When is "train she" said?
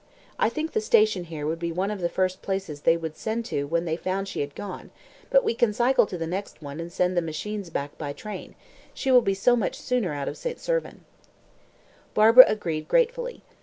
8.11-9.11